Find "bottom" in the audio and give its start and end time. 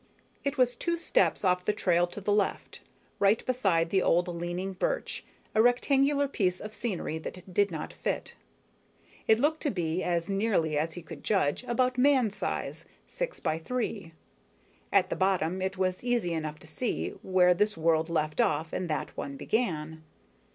15.15-15.61